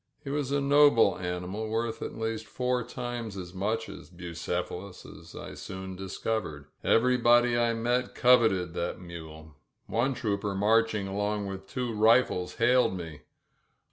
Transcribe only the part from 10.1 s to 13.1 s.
trooper marching along with two rifles hailed